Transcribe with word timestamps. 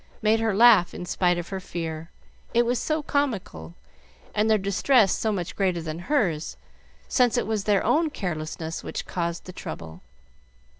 made 0.23 0.39
her 0.39 0.55
laugh 0.55 0.95
in 0.95 1.05
spite 1.05 1.37
of 1.37 1.49
her 1.49 1.59
fear, 1.59 2.09
it 2.55 2.65
was 2.65 2.79
so 2.79 3.03
comical, 3.03 3.75
and 4.33 4.49
their 4.49 4.57
distress 4.57 5.15
so 5.15 5.31
much 5.31 5.55
greater 5.55 5.79
than 5.79 5.99
hers, 5.99 6.57
since 7.07 7.37
it 7.37 7.45
was 7.45 7.65
their 7.65 7.83
own 7.83 8.09
carelessness 8.09 8.83
which 8.83 9.05
caused 9.05 9.45
the 9.45 9.53
trouble. 9.53 10.01